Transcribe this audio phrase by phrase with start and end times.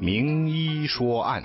[0.00, 1.42] 名医说案，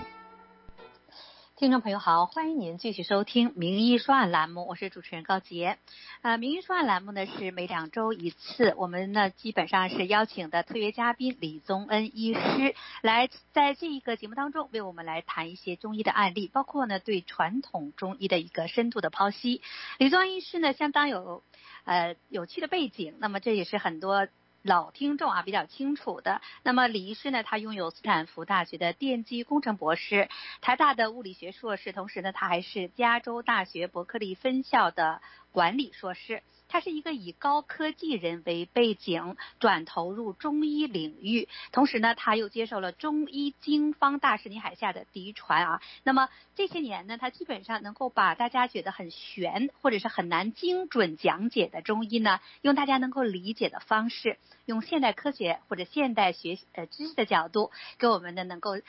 [1.57, 5.79] 听众朋友好，欢迎您继续收听《名医说案》栏目，我是主持人高洁。
[6.21, 19.63] 呃，《名医说案》栏目呢是每两周一次，我们呢基本上是邀请的特约嘉宾李宗恩医师来在这一个节目当中为我们来谈一些中医的案例，包括呢对传统中医的一个深度的剖析。
[19.97, 21.41] 李宗恩医师呢相当有
[21.85, 24.27] 呃有趣的背景，那么这也是很多。
[24.63, 26.41] 老听众啊，比较清楚的。
[26.63, 30.29] 那么李医师呢，他拥有斯坦福大学的电机工程博士，
[30.61, 36.43] 台大的物理学硕士，同时呢，他还是加州大学伯克利分校的管理硕士。
[36.73, 45.81] 他是一个以高科技人为背景，转投入中医领域，同时呢，他又接受了中医经方大师倪海厦的嫡传啊。
[46.01, 57.69] 那么这些年呢，他基本上能够把大家觉得很玄或者是很难精准讲解的中医呢，用大家能够理解的方式，用现代科学或者现代学呃知识的角度，
[57.99, 58.79] 给我们呢能够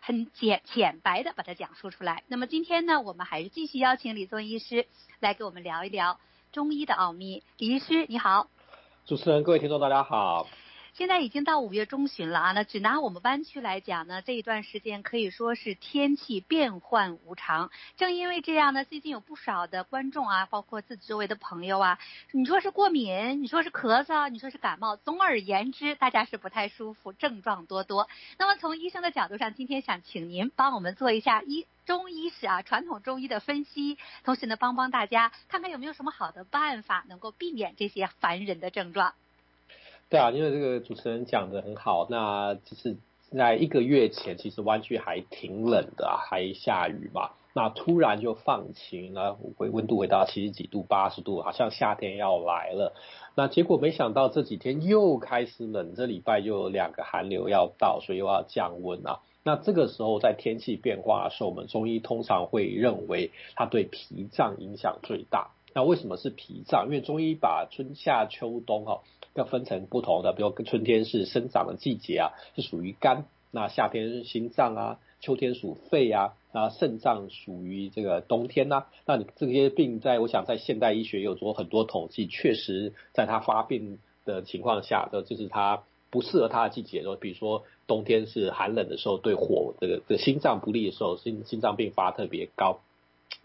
[0.00, 2.22] 很简浅白的把它讲述出来。
[2.28, 4.86] 那么今天呢，我们还是继续邀请李宗医师
[5.20, 6.18] 来给我们聊一聊。
[6.56, 8.46] 中医的奥秘，李医师你好，
[9.04, 10.46] 主持人各位听众大家好。
[10.96, 17.70] 现在已经到五月中旬了啊，那只拿我们湾区来讲呢，这一段时间可以说是天气变幻无常。
[17.98, 21.98] 正因为这样呢，最近有不少的观众啊，包括自己周围的朋友啊，
[22.32, 28.08] 你说是过敏，你说是咳嗽，你说是感冒，总而言之，大家是不太舒服，症状多多。
[28.38, 39.12] 那么从医生的角度上，今天想请您帮我们做一下医中医史啊，传统中医的分析，同时呢，帮帮大家看看有没有什么好的办法能够避免这些烦人的症状。
[40.08, 42.96] 对啊，因为这个主持人讲得很好，那就是
[43.36, 52.94] 在一个月前，其实湾区还挺冷的啊，还下雨嘛，那突然就放晴了，回温度回到七十几度、八十度，好像夏天要来了。
[53.34, 59.18] 那结果没想到这几天又开始冷，这礼拜又有两个寒流要到，所以又要降温啊。
[59.42, 65.50] 那这个时候在天气变化的时候，我们中医通常会认为它对脾脏影响最大。
[65.74, 66.86] 那为什么是脾脏？
[66.86, 69.00] 因为中医把春夏秋冬哈。
[69.36, 78.86] 要分成不同的，比如春天是生长的季节啊，是属于肝；那夏天是心脏啊，秋天属肺啊，那肾脏属于这个冬天呐、啊。
[79.06, 92.80] 那你这些病在，我想在现代医学有做很多统计，确实在它发病的情况下，的就是它不适合它的季节，比如说冬天是寒冷的时候，对火这个这个心脏不利的时候，心心脏病发特别高。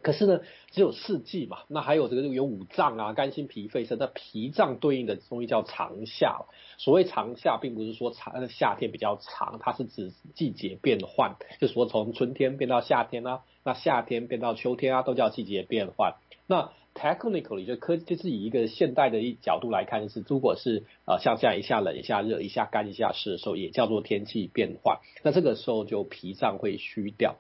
[0.01, 0.41] 可是呢，
[0.71, 6.45] 只有四季嘛，那还有这个有五脏啊，肝心脾肺肾，那脾脏对应的中医叫长夏。
[6.77, 16.15] 所谓长夏，并不是说长夏天比较长，它是指季节变换，就是说从春天变到夏天啊，那夏天变到秋天啊，都叫季节变换。
[16.47, 24.99] 那 technically 就科就是以一个现代的一角度来看，就是如果是呃像这样一下冷一下热，一下干一下湿的时候，也叫做天气变换。
[25.23, 27.35] 那这个时候就脾脏会虚掉。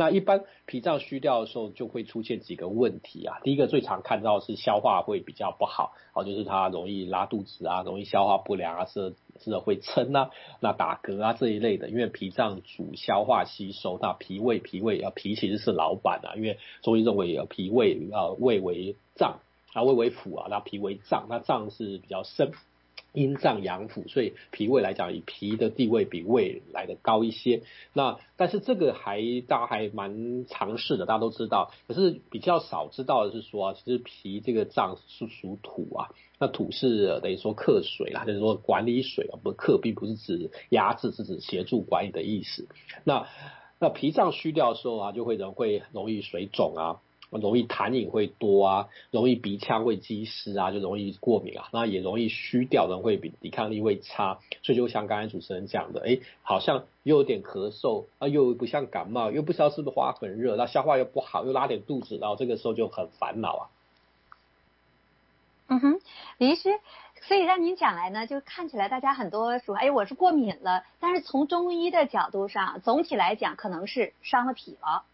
[0.00, 3.36] 那一般脾脏虚掉的时候，就会出现几个问题啊。
[3.44, 11.90] 第一个最常看到是消化会比较不好，哦，就是它容易拉肚子啊，容易消化不良啊，是是会撑啊，那打嗝啊这一类的。
[11.90, 16.32] 因为脾脏主消化吸收，那脾胃脾胃啊，脾其实是老板啊。
[16.34, 19.40] 因为中医认为脾胃啊，胃为脏
[19.74, 22.52] 啊，胃为腑啊，那脾为脏，那脏是比较深。
[23.12, 27.62] 阴脏阳腑，所以脾胃来讲，以脾的地位比胃来的高一些。
[27.92, 31.72] 那但是这个还大家还蛮常识的，大家都知道。
[31.88, 36.10] 可是比较少知道的是说啊，其实脾这个脏是属土啊。
[36.38, 42.66] 那土是等于说克水啦，就是说管理水啊，不克并不是指压制，是指协助管理的意思。
[43.04, 43.26] 那
[43.78, 47.00] 那脾脏虚掉的时候啊，就会人会容易水肿啊。
[47.38, 63.62] 容易痰饮会多啊，容易鼻腔会积湿啊，就容易过敏啊，那也容易虚掉，人会比抵抗力会差，所以就像刚才主持人讲的，哎，好像又有点咳嗽啊，又不像感冒，又不知道是不是花粉热，那消化又不好，又拉点肚子，然后这个时候就很烦恼啊。
[65.72, 66.00] 嗯哼，
[66.38, 66.80] 李医师，
[67.22, 75.04] 所以让您讲来呢，就看起来大家很多说，哎，我是过敏了，但是从中医的角度上，总体来讲可能是伤了脾了。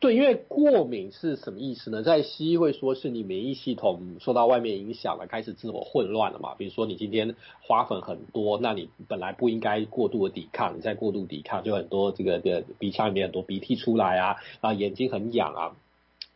[0.00, 2.02] 对，因为过敏是什么意思呢？
[2.02, 6.54] 在西医会说是你免疫系统受到外面影响了，开始自我混乱了嘛。
[6.56, 15.76] 比如说你今天花粉很多，那你本来不应该过度的抵抗，你再过度抵抗，就很多这个的鼻腔里面很多鼻涕出来啊，啊眼睛很痒啊。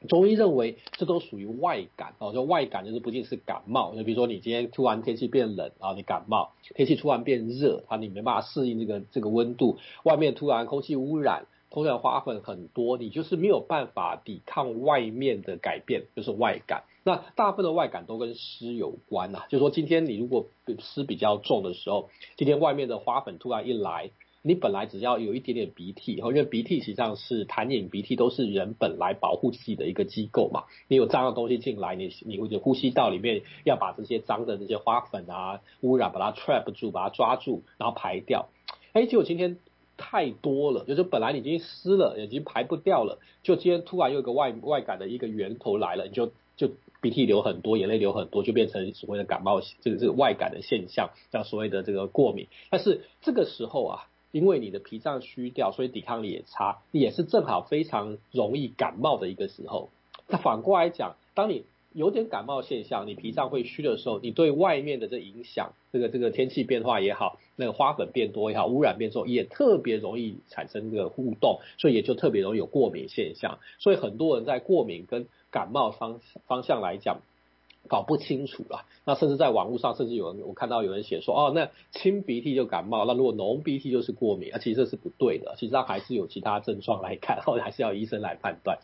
[0.09, 11.47] 中医认为这都属于外感哦，就外感就是不仅是感冒，就比如说你今天突然天气变冷啊，你感冒；天气突然变热啊，你没办法适应这个这个温度，外面突然空气污染。
[11.71, 16.85] 通常花粉很多，你就是没有办法抵抗外面的改变，就是外感。
[17.05, 20.47] 那大部分的外感都跟湿有关呐、啊，就是说今天你如果
[20.79, 24.11] 湿比较重的时候，今天外面的花粉突然一来，
[24.43, 30.65] 你本来只要有一点点鼻涕，因为鼻涕实际上是痰饮鼻涕都是人本来保护自己的一个机构嘛。
[30.89, 38.49] 你有脏的东西进来，你你会呼吸道里面要把这些脏的这些花粉啊、污染把它 trap 住，把它抓住，然后排掉。
[38.93, 39.59] 哎，结果今天
[39.99, 46.71] 太多了，就是本来已经湿了，已经排不掉了，就今天突然又有一个外外感的一个源头来了，你就就
[47.03, 52.47] 鼻涕流很多，眼泪流很多，就变成所谓的感冒，这个这个外感的现象，叫所谓的这个过敏。
[52.71, 54.09] 但是这个时候啊。
[54.31, 59.89] 因为你的脾脏虚掉，所以抵抗力也差，也是正好非常容易感冒的一个时候。
[60.29, 73.59] 那反过来讲，当你有点感冒现象，你脾脏会虚的时候，你对外面的这影响，这个这个天气变化也好，那个花粉变多也好，污染变重，也特别容易产生这个互动，所以也就特别容易有过敏现象。
[73.79, 77.19] 所以很多人在过敏跟感冒方方向来讲。
[77.87, 88.81] 搞不清楚了，那甚至在网络上，甚至有人我看到有人写说，哦，那清鼻涕就感冒，那如果浓鼻涕就是过敏，啊，其实这是不对的，其实它还是有其他症状来看，后 来还是要医生来判断。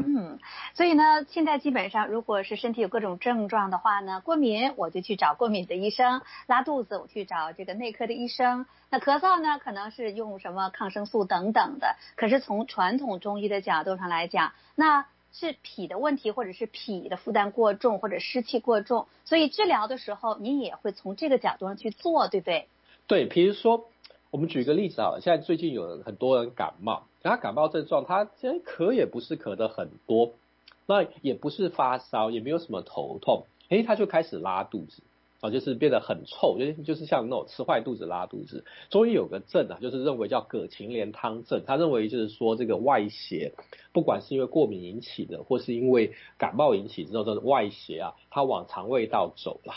[0.00, 0.38] 嗯，
[0.74, 11.96] 所以呢，现在基本上如果是身体有各种症状的话呢，过敏我就去找过敏的医生，拉肚子我去找这个内科的医生，那咳嗽呢，可能是用什么抗生素等等的。
[12.14, 22.68] 可是从传统中医的角度上来讲，那是脾的问题，或者是脾的负担过重，或者湿气过重，所以治疗的时候，您也会从这个角度上去做，对不对？
[23.08, 23.88] 对，比如说，
[24.30, 30.32] 我们举个例子啊，现在最近有很多人感冒，他感冒症状，他其实咳也不是咳得很多，
[30.86, 35.02] 那也不是发烧，也没有什么头痛，诶，他就开始拉肚子。
[35.40, 38.64] 啊，就是变得很臭，就就是像那种吃坏肚子、拉肚子。
[38.90, 41.62] 中医有个症啊，就是认为叫葛芩连汤症。
[41.64, 43.52] 他认为就是说，这个外邪，
[43.92, 49.74] 不管是因为过敏引起的，或是因为感冒引起之后的外邪啊，它往肠胃道走了。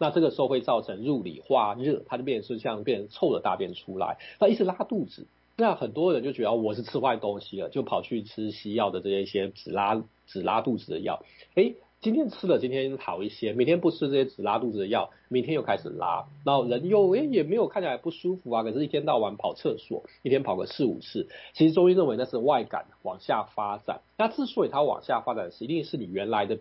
[0.00, 4.16] 那这个时候会造成入里化热，它就变成是像变成臭的大便出来。
[4.40, 5.26] 那一直拉肚子，
[5.56, 11.22] 那很多人就觉得我是吃坏东西了，就跑去吃西药的这些一些止拉止拉肚子的药。
[11.54, 21.28] 诶今天吃了，今天好一些；明天不吃这些止拉肚子的药，明天又开始拉，然后人又诶也没有看起来不舒服啊，可是一天到晚跑厕所，一天跑个四五次。
[21.52, 24.00] 其实中医认为那是外感往下发展。
[24.16, 26.58] 那之所以它往下发展，是一定是你原来的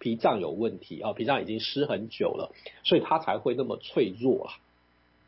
[0.00, 2.52] 脾脏有问题啊，脾脏已经湿很久了，
[2.84, 4.54] 所以它才会那么脆弱啊。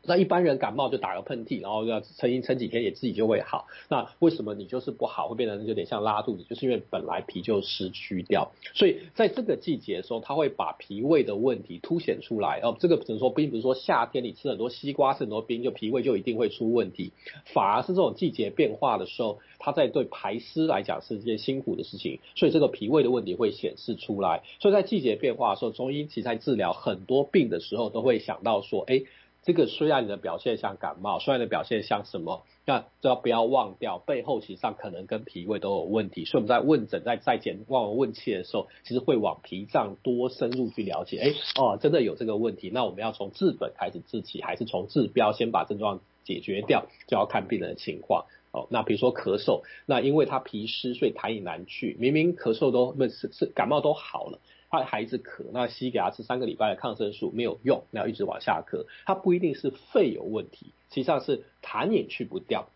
[0.03, 3.67] 那一般人感冒就打个喷嚏，然后要撑一撑几天也自己就会好。
[3.89, 6.43] 那为什么你就是不好，会变成有点像拉肚子？
[6.49, 12.59] 就是因为本来脾就湿虚掉，所以在这个季节的时候，它会把脾胃的问题凸显出来。
[12.63, 17.11] 哦，这个只能说并不是说夏天你吃很多西瓜、吃很多冰，就脾胃就一定会出问题，
[17.45, 24.41] 反而是这种季节变化的时候，它在对排湿来讲是一件辛苦的事情，所以这个脾胃的问题会显示出来。
[24.59, 29.03] 所以在季节变化的时候，中医其实在治疗很多病的时候，都会想到说，哎。
[29.43, 36.25] 这个虽然你的表现像感冒，虽然你的表现像什么，那都要不要忘掉背后其实上可能跟脾胃都有问题。
[36.25, 41.17] 所以我们在问诊、在在检望闻问切的时候，其实会往脾脏多深入去了解。
[41.17, 48.25] 哎，哦，真的有这个问题，那我们要从治本开始治起，还是从治标先把症状解决掉，就要看病人的情况。
[48.51, 54.39] 哦，那比如说咳嗽，那因为他脾湿，所以痰饮难去，明明咳嗽都不是是感冒都好了。
[54.71, 58.85] 他孩子咳，那西医给他吃三个礼拜的抗生素没有用，那要一直往下咳。
[59.05, 62.69] 他不一定是肺有问题，实际上是痰也去不掉，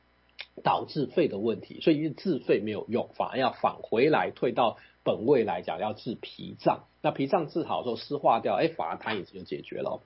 [0.62, 1.80] 导致肺的问题。
[1.80, 4.76] 所以治肺没有用，反而要返回来退到
[5.06, 6.84] 本位来讲，要治脾脏。
[7.02, 10.02] 那脾脏治好之后湿化掉，哎，反而痰也就解决了。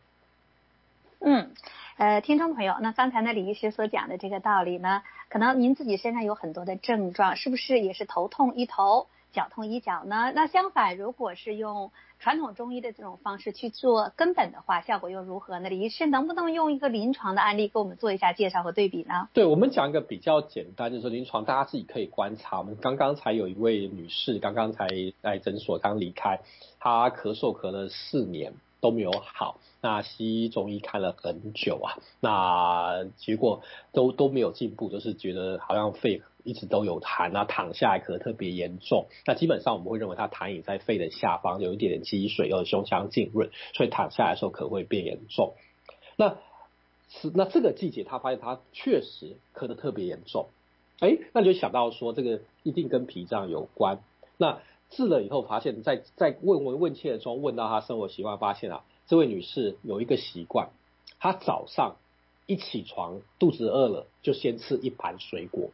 [1.22, 1.52] 嗯，
[1.98, 9.08] 呃，听众朋友，那刚才呢李医师所讲的这个道理呢，可能您自己身上有很多的症状，是不是也是头痛一头？
[9.32, 10.32] 脚痛医脚呢？
[10.34, 15.70] 那相反，如果是用传统中医的这种方式去做根本的话，效果又如何呢？
[15.70, 19.30] 李医师能不能用一个临床的案例给我们做一下介绍和对比呢？
[19.34, 22.58] 对，我们讲一个比较简单，就是临床大家自己可以观察。
[22.58, 24.88] 我们刚刚才有一位女士，刚刚才
[25.22, 26.40] 在诊所刚离开，
[26.80, 33.62] 她咳嗽咳了四年都没有好，那西医中医看了很久啊，那结果
[33.94, 36.24] 都都没有进步，就是觉得好像肺。
[36.44, 39.08] 一直都有痰啊，躺下来咳特别严重。
[39.26, 45.54] 那基本上我们会认为他痰饮在肺的下方，有一点点积水，有胸腔浸润，所以躺下来的时候咳会变严重。
[46.16, 46.38] 那
[47.10, 50.50] 是那这个季节他发现他确实咳得特别严重，
[51.00, 54.04] 哎，那就想到说这个一定跟脾脏有关。
[54.38, 60.70] 那治了以后发现，在在问闻问切的时候问到他生活习惯，发现啊，这位女士有一个习惯，
[61.20, 61.98] 她早上
[62.48, 65.72] 一起床肚子饿了就先吃一盘水果。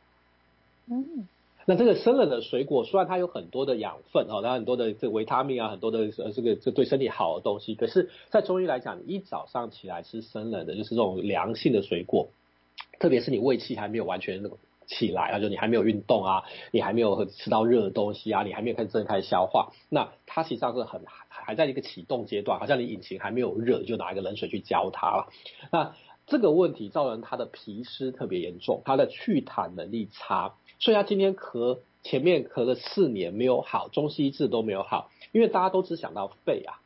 [0.88, 1.28] 嗯，
[1.66, 12.30] 那这个生冷的水果，虽然它有很多的养分哦，它很多的这维他命啊，很多的呃这个这对身体好的东西，可是，在中医来讲，一早上起来吃生冷的，就是这种凉性的水果，
[13.00, 14.44] 特别是你胃气还没有完全
[14.86, 25.28] 起来啊，就你还没有运动啊，你还没有吃到热的东西啊，你还没有开始正开始消化，那它实际上是很还在一个启动阶段，好像你引擎还没有热，就拿一个冷水去浇它了。
[25.72, 25.96] 那
[26.28, 36.80] 这个问题造成它的脾湿特别严重，它的祛痰能力差，所以他今天咳，前面咳了四年没有好，中西医治都没有好，因为大家都只想到肺啊。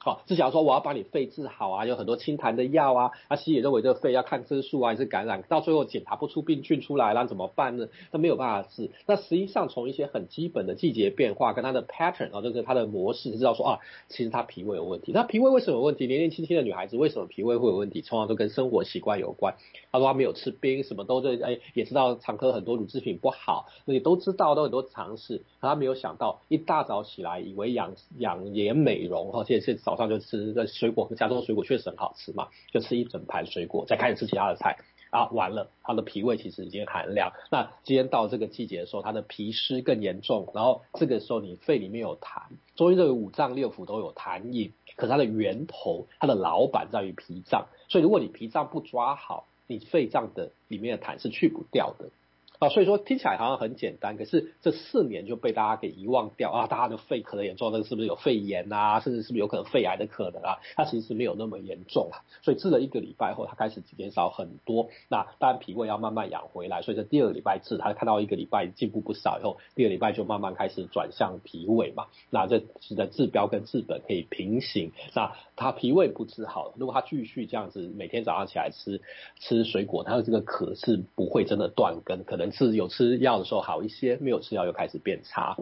[0.00, 7.88] 好，只想说我要把你肺治好啊，有很多清痰的药啊，啊，西医认为这个肺要抗生素啊，还是感染，到最后检查不出病菌出来，那怎么办呢？
[8.12, 8.92] 那没有办法治。
[9.06, 13.78] 那实际上从一些很基本的季节变化跟它的 pattern 啊，就是它的模式，知道说啊，
[14.08, 15.10] 其实它脾胃有问题。
[15.12, 16.06] 那脾胃为什么有问题？
[16.06, 18.00] 年年轻轻的女孩子为什么脾胃会有问题？
[18.00, 19.56] 通常都跟生活习惯有关。
[19.90, 34.76] 他说他没有吃冰，什么都在哎，也知道常喝很多乳制品不好，那你都知道，都很多尝试，可他没有想到一大早起来以为养养颜美容，而且是早上就吃个水果，加州水果确实很好吃嘛，就吃一整盘水果，再开始吃其他的菜
[35.08, 37.32] 啊，完了，他的脾胃其实已经寒凉。
[37.50, 42.42] 那今天到这个季节的时候，他的脾湿更严重，然后这个时候你肺里面有痰，
[42.76, 52.10] 中医认为五脏六腑都有痰饮，可是它的源头，它的老板在于脾脏，所以如果你脾脏不抓好，你肺脏的里面的痰是去不掉的。
[52.58, 56.66] 啊，所以说听起来好像很简单，可是这四年就被大家给遗忘掉啊！
[56.66, 58.98] 大家的肺可能严重，那个是不是有肺炎啊？
[58.98, 60.58] 甚至是不是有可能肺癌的可能啊？
[60.74, 62.26] 它其实是没有那么严重啊。
[62.42, 64.88] 所以治了一个礼拜后，它开始减少很多。
[65.08, 72.06] 那当然脾胃要慢慢养回来，所以在第二个礼拜治，他看到一个礼拜进步不少以后，第二个礼拜就慢慢开始转向脾胃嘛。
[72.30, 74.90] 那这是的治标跟治本可以平行。
[75.14, 79.00] 那他脾胃不治好，如果他继续这样子每天早上起来吃
[79.38, 82.52] 吃水果，他的这个渴是不会真的断根，可能。
[82.52, 85.56] 是有吃药的时候好一些，没有吃药又开始变差。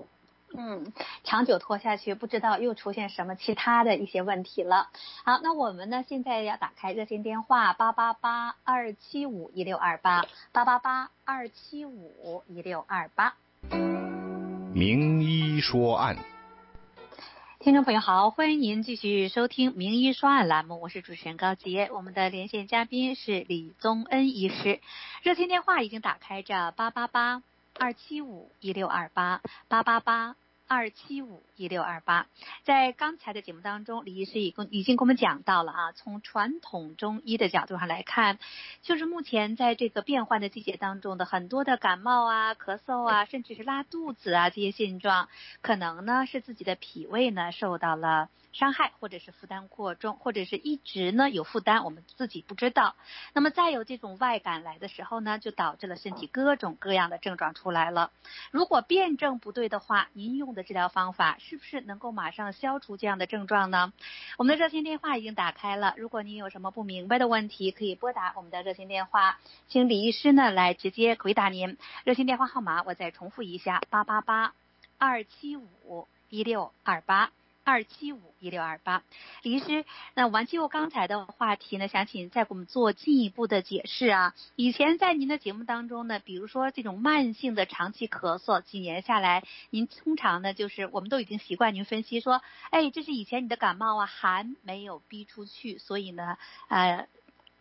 [0.56, 0.92] 嗯，
[1.24, 4.88] 长久拖下去，不知道又出现什么其他的一些问题了。
[5.24, 13.34] 好，那我们呢现在要打开热线电话八八八二七五一六二八八八八二七五一六二八。
[14.72, 16.35] 名医说案。
[17.66, 24.78] 听众朋友好，欢迎您继续收听《名医说案》栏目，我是主持人高杰，我们的连线嘉宾是李宗恩医师，
[25.24, 27.42] 热线电话已经打开着八八八
[27.74, 30.36] 二七五一六二八八八八。
[30.68, 32.26] 二七五一六二八，
[32.64, 35.92] 在刚才的节目当中，李医师已经已经跟我们讲到了啊。
[35.92, 38.40] 从传统中医的角度上来看，
[38.82, 45.28] 就是目前在这个变换的季节当中的很多的感冒啊、咳嗽啊，甚至是拉肚子啊这些现状，
[45.62, 52.96] 可能呢是自己的脾胃呢受到了伤害，或者是负担过重，或者是一直呢有负担，我们自己不知道。
[53.34, 58.10] 那么再有这种外感来的时候呢，就导致了身体各种各样的症状出来了。
[58.50, 63.92] 如果辩证不对的话，您用的治疗方法是不是能够马上消除这样的症状呢？
[64.38, 71.76] 我们的热线电话已经打开了，如果您有什么不明白的问题，可以拨打我们的热线电话，请李医师呢来直接回答您。
[72.02, 74.54] 热线电话号码我再重复一下：八八八
[74.98, 77.30] 二七五一六二八。
[77.66, 79.02] 二七五一六二八，
[79.42, 84.36] 李医师，那完就刚才的话题呢，想请您再给我们做进一步的解释啊。
[84.54, 97.08] 以前在您的节目当中呢，比如说这种慢性的长期咳嗽，几年下来，您通常呢就是我们都已经习惯您分析说，哎，这是以前你的感冒啊，寒没有逼出去，所以呢，呃，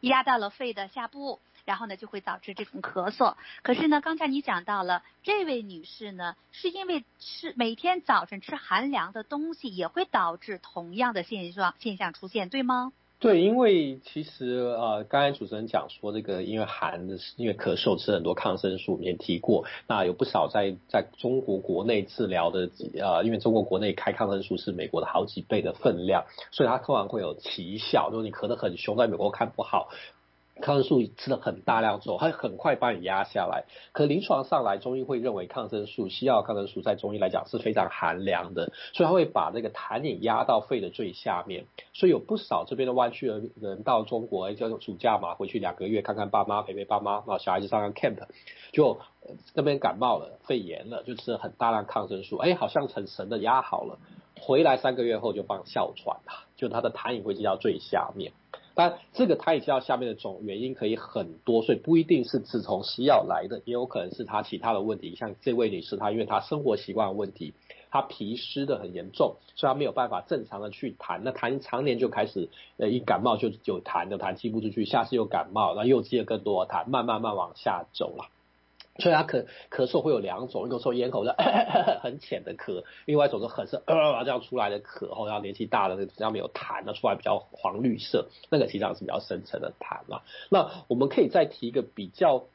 [0.01, 1.39] 压到了肺的下部。
[1.65, 3.35] 然后呢，就会导致这种咳嗽。
[3.63, 12.93] 可是呢，刚才你讲到了这位女士呢，是因为吃每天早晨吃寒凉的东西，也会导致同样的现状现象出现，对吗？
[13.17, 14.45] 对，因为其实
[14.77, 22.69] 呃，刚才主持人讲说这个，因为寒的，因为咳嗽吃很多抗生素，我们也提过，那有不少在在中国国内治疗的，
[22.99, 29.89] 呃，因为中国国内开抗生素是美国的好几倍的分量，所以它通常会有奇效，如果你咳得很凶，在美国看不好。
[30.61, 33.65] 抗生素吃了很大量之后，它很快把你压下来。
[33.91, 41.65] 可临床上来，中医会认为抗生素、西药抗生素在中医来讲是非常寒凉的，所以它会把那个痰饮压到肺的最下面。
[41.93, 48.17] 所以有不少这边的湾区的人到中国，叫暑假嘛，回去两个月看看爸妈，陪陪爸妈，然后小孩子上上 camp，
[48.71, 48.99] 就
[49.53, 53.99] 那边感冒了、肺炎了，就吃了很大量抗生素，哎，好像很神的压好了。
[54.39, 58.33] 回来三个月后就放哮喘了，就他的痰饮会积到最下面。
[58.75, 65.15] 但这个他也知道下面的总原因可以很多，所以不一定是自从西药来的，也有可能是他其他的问题。
[65.15, 67.53] 像这位女士，她因为她生活习惯问题，
[67.89, 71.21] 她脾湿的很严重，所以她没有办法正常的去痰。
[71.23, 78.34] 那痰常年就开始，呃，一感冒就有痰的痰吸不出去，下次又感冒，然后又积了更多痰，慢慢慢往下走了。
[78.97, 81.35] 所以他咳咳嗽会有两种，一种说咽喉的
[82.01, 90.21] 很浅的咳，另外一种是很是呃这样出来的咳，然后年纪大了，比较没有痰，那出来比较黄绿色，那个实际上是比较深层的痰嘛。
[90.49, 92.45] 那我们可以再提一个比较，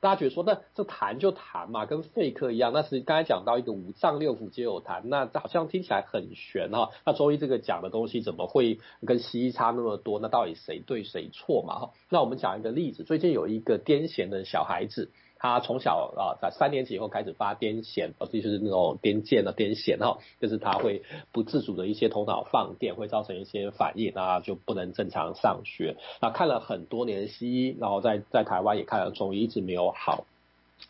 [0.00, 2.72] 大家觉得说，那这痰就痰嘛，跟肺科一样。
[2.72, 6.88] 那是刚才讲到一个五脏六腑皆有痰，那好像听起来很玄哈。
[7.04, 10.18] 那中医这个讲的东西怎么会跟西医差那么多？
[10.18, 11.78] 那到底谁对谁错嘛？
[11.78, 15.10] 哈，那我们讲一个例子，最近有一个癫痫的小孩子。
[15.42, 25.96] 他从小啊，在三年级以后开始发癫痫，哦，就是那种癫痫的癫痫哈，就是他会不自主的一些头脑放电，会造成一些反应，那就不能正常上学。
[26.20, 30.26] 那看了很多年西医，然后在在台湾也看了中医，一直没有好。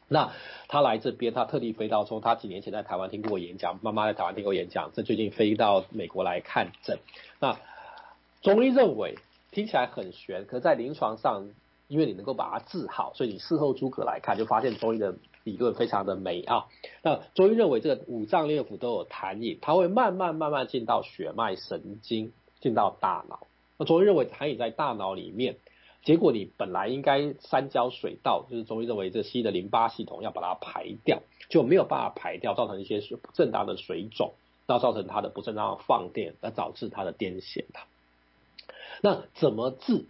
[0.08, 0.32] 那
[0.66, 6.98] 他来这边，他特地飞到说，他几年前在台湾听过演讲，妈妈在台湾听过演讲，这最近飞到美国来看诊。
[7.38, 7.56] 那
[8.42, 9.14] 中医认为
[9.52, 11.50] 听起来很玄，可在临床上。
[11.90, 16.68] 因为你能够把它治好，所以你事后诸葛来看，就发现中医的理论非常的美啊。
[17.02, 23.48] 那中医认为这个五脏六腑都有痰饮，它会慢慢慢慢进到血脉神经，进到大脑。
[23.76, 25.56] 那中医认为痰饮在大脑里面，
[26.04, 34.34] 结果你本来应该三焦水道，就是中医认为这西医的淋巴系统要把它排掉，就没有办法排掉，造成一些不正当的水肿，
[34.68, 37.80] 那造成它的不正当的放电，而导致它的癫痫的。
[39.02, 40.04] 那怎么治？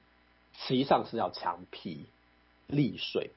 [0.67, 2.07] 实际上是要强脾
[2.67, 3.31] 利水。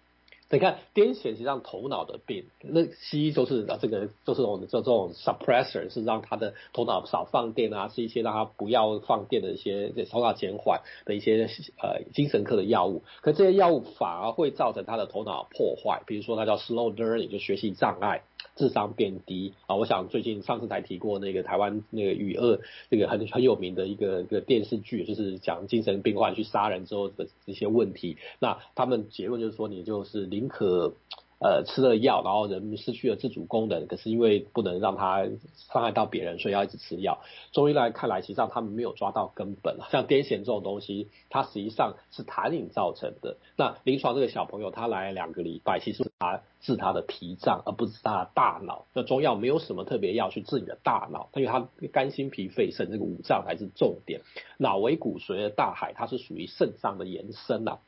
[0.54, 11.50] 你看癫痫实际上头脑的病，那西医就是这个就是这种这种 suppressor，是让他的头脑少放电啊，是一些让他不要放电的一些头脑减缓的一些
[11.82, 13.02] 呃精神科的药物。
[13.22, 18.22] 可这些药物反而会造成他的头脑破坏，比如说他叫 slow learning，就学习障碍。
[18.56, 19.78] 智商变低啊！
[19.78, 22.60] 我想最近上次才提过那个台湾那个雨恶
[22.92, 28.18] 这个很很有名的一个一个电视剧，就是讲精神病患去杀人之后的一些问题。
[28.38, 30.94] 那他们结论就是说，你就是可。
[31.40, 35.26] 呃，吃了药，然后人失去了自主功能，可是因为不能让他
[35.74, 37.20] 伤害到别人，所以要一直吃药。
[37.52, 39.78] 中医来看来，实际上他们没有抓到根本。
[39.92, 43.36] 像癫痫这种东西，它实际上是痰饮造成的。
[43.58, 48.86] 那临床这个小朋友他来两个礼拜，其实他治他的脾脏，而不是他的大脑。
[48.94, 54.22] 那中药没有什么特别药去治你的大脑，因为他肝心脾肺肾这个五脏才是重点。
[54.58, 57.80] 脑为骨髓的大海，它是属于肾脏的延伸呐。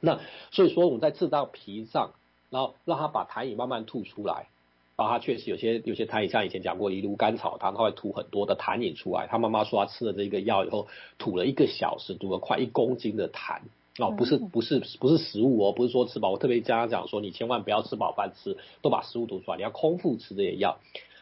[0.00, 2.12] 那所以说我们在治到脾脏。
[2.50, 4.48] 然后让他把痰饮慢慢吐出来，
[4.96, 9.26] 然后他确实有些有些痰饮，像以前讲过，芦芦甘草汤，他会吐很多的痰饮出来。
[9.26, 10.86] 他妈妈说他吃了这个药以后，
[11.18, 13.60] 吐了一个小时，吐了快一公斤的痰
[13.98, 16.30] 哦，不是不是不是食物哦，不是说吃饱。
[16.30, 20.78] 我特别跟他讲说，你千万不要吃饱饭吃，都把食物吐出来，你要空腹吃这些药。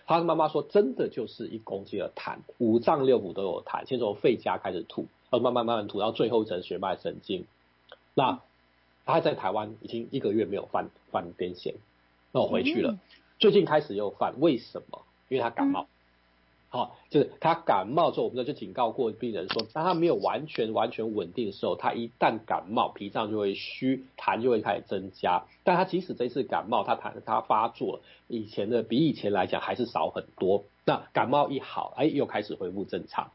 [0.07, 7.47] 他妈妈说，真的就是一公斤的痰，五脏六腑都有痰，先从肺家开始吐，然后慢慢慢慢吐到最后一层血脉神经。
[8.15, 8.39] 那
[9.07, 11.77] 他在台湾已经一个月没有犯犯癫痫，
[12.33, 12.99] 那我回去了，
[13.39, 15.03] 最近开始又犯，为什么？
[15.29, 15.87] 因为他感冒，
[16.69, 25.47] 好，就是他感冒之后，我们就警告过病人说，当他没有完全完全稳定的时候，他一旦感冒，脾脏就会虚，痰就会开始增加。
[25.65, 30.65] 但他即使这次感冒，他痰他发作了，以前的比以前来讲还是少很多。
[30.85, 33.33] 那感冒一好，哎，又开始恢复正常，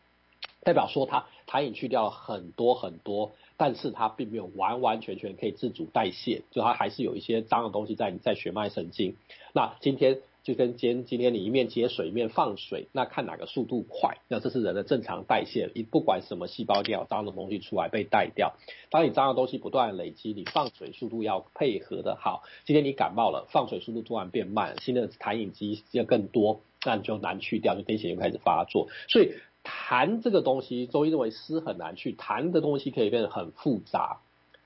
[0.64, 3.32] 代表说他痰饮去掉很多很多。
[3.58, 9.16] 但是它并没有完完全全可以自主代谢，就它还是有一些脏的东西在你在血脉神经。
[9.54, 15.70] 那今天就跟今今天你一面接水一面放水，那看哪个速度快，那这是人的正常代谢。
[15.76, 18.56] 你不管什么细胞掉脏的东西出来被带掉，
[18.90, 22.42] 当你脏的东西不断累积，你放水速度要配合的好。
[22.66, 29.34] 今天你感冒了，放水速度突然变慢，新的痰饮积要更多，那你就难去掉，就癫痫又开始发作，所以。
[29.64, 34.20] 痰这个东西，中医认为湿很难去，痰的东西可以变得很复杂。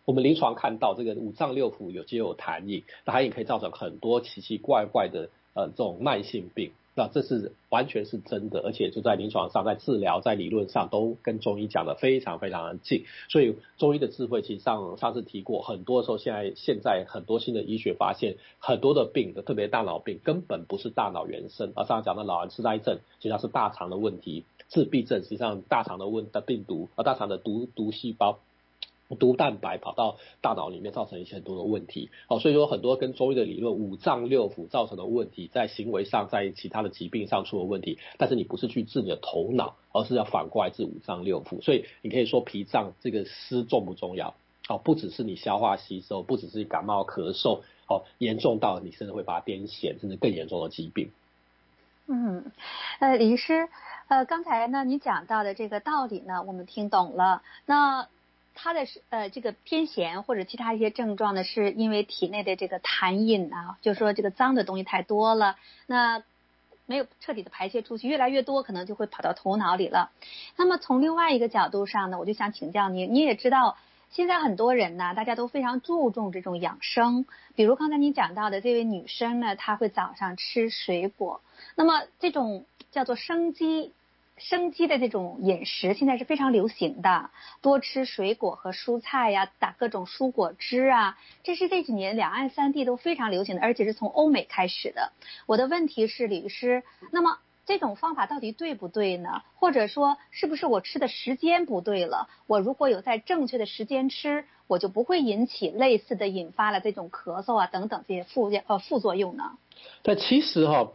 [0.06, 6.72] 我们临床看到这个五脏六腑有皆有痰饮，痰饮可以造成很多奇奇怪怪的呃这种慢性病。
[6.98, 13.04] 那这是完全是真的，而且就在临床上，在治疗，在理论上都跟中医讲的非常非常的近。
[13.28, 21.74] 所以中医的智慧，其实上上次提过，很多时候现在现在很多新的医学发现，很多的病的，特别大脑病，根本不是大脑原生。
[21.76, 24.46] 而上次讲的老人痴呆症，实际上是大肠的问题。
[24.68, 28.40] 自闭症实际上大肠的问的病毒，啊大肠的毒毒细胞、
[29.20, 32.10] 毒蛋白跑到大脑里面，造成一些很多的问题。
[32.28, 38.00] 好，所以说很多跟中医的理论，五脏六腑造成的问题，在行为上，在其他的疾病上出了问题。
[38.18, 41.62] 但是你不是去治你的头脑，而是要反过来治五脏六腑。
[41.62, 44.36] 所以你可以说脾脏这个湿重不重要？
[44.68, 51.12] 哦，不只是你消化吸收，不只是感冒咳嗽，哦，严重到你甚至会把它癫痫，甚至更严重的疾病。
[52.08, 52.52] 嗯，
[53.00, 53.70] 呃，李医师。
[54.08, 57.42] 呃，刚才呢，你讲到的这个道理呢，我们听懂了。
[57.66, 58.08] 那
[58.54, 65.56] 他的是呃这个偏咸或者其他一些症状呢，是因为体内的这个痰饮啊，就说这个脏的东西太多了，
[65.88, 66.22] 那
[66.86, 70.12] 没有彻底的排泄出去，越来越多，可能就会跑到头脑里了。
[70.56, 73.76] 那么从另外一个角度上呢，我就想请教您，你也知道
[74.16, 81.42] 现在很多人呢，大家都非常注重这种养生，比如刚才您讲到的这位女生呢，她会早上吃水果，
[81.76, 83.92] 那么这种叫做生机。
[84.38, 87.30] 生机的这种饮食现在是非常流行的，
[87.62, 95.12] 多吃水果和蔬菜呀，打各种蔬果汁啊，这是这几年两岸三地都非常流行的，而且是从欧美开始的。
[95.46, 99.42] 我的问题是，李律师，那么这种方法到底对不对呢？
[99.56, 102.30] 或者说，是不是我吃的时间不对了？
[102.48, 109.58] 我如果有在正确的时间吃，我就不会引起类似的引发了这种咳嗽啊等等这些副呃副作用呢？
[110.04, 110.92] 但其实哈。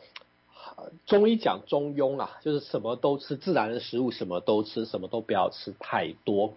[1.05, 6.55] 中医讲中庸啊，就是什么都吃，自然的食物什么都吃，什么都不要吃太多。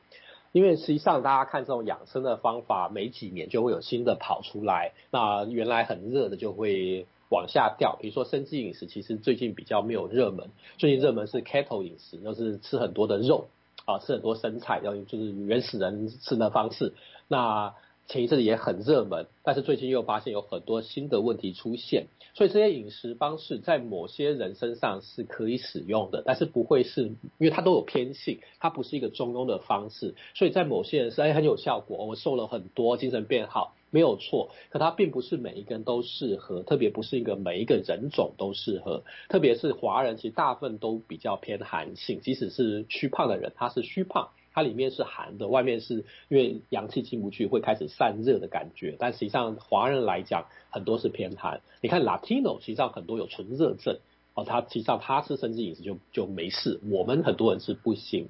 [0.54, 4.94] 因为实际上大家看这种养生的方法，每几年就会有新的跑出来。
[5.12, 7.98] 那原来很热的就会往下掉。
[8.00, 10.52] 比如说生机饮食，其实最近比较没有热门。
[10.78, 13.48] 最近热门是 Keto 饮食，就是吃很多的肉
[13.86, 16.94] 啊，吃很多生菜，要就是原始人吃的方式。
[17.28, 17.74] 那
[18.06, 44.32] 前一阵子也很热门，但是最近又发现有很多新的问题出现，所以这些饮食方式在某些人身上是可以使用的，但是不会是，因为它都有偏性，它不是一个中庸的方式，所以在某些人是哎很有效果，我瘦了很多，精神变好，没有错，可它并不是每一个人都适合，特别不是一个每一个人种都适合，特别是华人其实大部分都比较偏寒性，即使是虚胖的人，他是虚胖。
[44.56, 48.96] 它里面是寒的，外面是因为阳气进不去，会开始散热的感觉。
[49.00, 51.62] 但实际上华人来讲，很多是偏寒。
[51.82, 53.98] 你看 Latino，实际上很多有纯热症
[54.36, 56.80] 哦，他实际上他吃生机饮食就就没事。
[56.92, 58.28] 我们很多人是不行。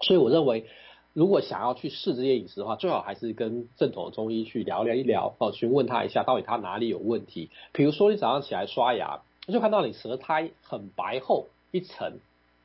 [0.00, 0.64] 所以我认为，
[1.12, 7.50] 如果想要去试这些饮食的话，最好还是跟正统的中医去聊聊一聊哦，询问他一下到底他哪里有问题。
[7.72, 12.20] 比如说你早上起来刷牙，就看到你舌苔很白厚一层。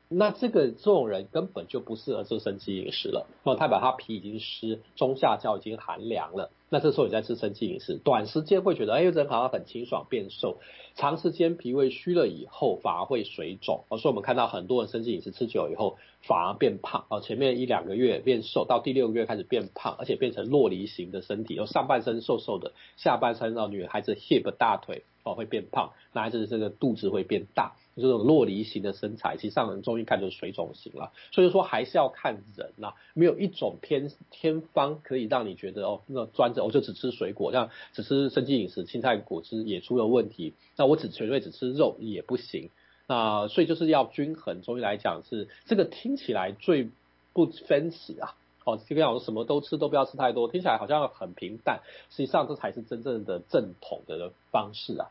[0.08, 6.50] 那这个这种人根本就不适合做生机饮食了，那么代表他脾已经湿，中下焦已经寒凉了。
[6.68, 10.58] 那这时候你在吃生机饮食，短时间会觉得，哎，人好像很清爽变瘦，
[10.94, 13.84] 长时间脾胃虚了以后反而会水肿。
[13.88, 25.02] 所以我们看到很多人生机饮食吃久以后反而变胖，哦，前面一两个月变瘦，到第六个月开始变胖，而且变成酪梨型的身体，有上半身瘦瘦的，下半身哦，女孩子 hip 大腿。
[25.26, 27.76] 哦会变胖，男孩子这个肚子会变大。
[27.98, 42.68] 这种落梨型的身材，其实上人中医看就是水肿型了，所以说还是要看人呐、啊，没有一种偏偏方可以让你觉得哦，那专着我就只吃水果，这样只吃生机饮食，青菜果汁也出了问题，那我只纯粹只吃肉也不行，
[43.06, 44.60] 那所以就是要均衡。
[44.60, 46.90] 中医来讲是这个听起来最
[47.32, 48.36] 不 fancy 啊，
[48.66, 55.08] 哦，这个讲说什么都吃都不要吃太多，听起来好像很平淡，实际上这才是真正的正统的方式啊。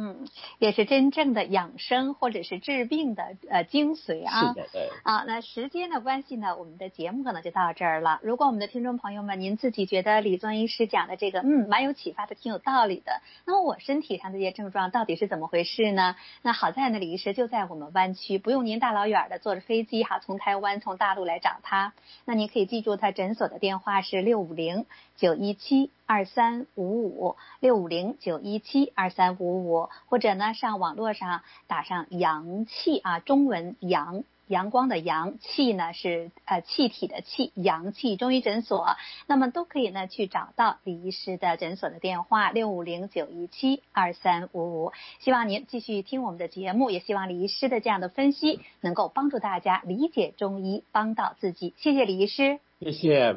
[0.00, 0.28] 嗯，
[0.60, 4.48] 也是真正的养生或者是治病的呃精髓啊。
[4.48, 4.88] 是的，对。
[5.02, 8.20] 啊，那时间的关系呢，我们的节目可能就到这儿了。
[8.22, 16.14] 如果我们的听众朋友们，您自己觉得李宗医师讲的这个嗯蛮有启发的，挺有道理的，那么我身体上这些症状到底是怎么回事呢？
[16.42, 21.92] 那好在呢，李医师就在我们湾区，不用您大老远的坐着飞机哈，从台湾从大陆来找他。
[22.24, 44.92] 那您可以记住他诊所的电话是六五零九一七二三五五六五零九一七二三五五，或者呢，上网络上打上阳气啊，中文阳阳光的阳气呢是呃气体的气，阳气中医诊所，那么都可以呢去找到李医师的诊所的电话六五零九一七二三五五。
[45.20, 51.74] 希望您继续听我们的节目，也希望李医师的这样的分析能够帮助大家理解中医，帮到自己。
[51.76, 53.36] 谢谢李医师，谢谢。